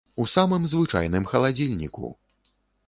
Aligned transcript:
У 0.23 0.25
самым 0.35 0.63
звычайным 0.71 1.29
халадзільніку! 1.33 2.13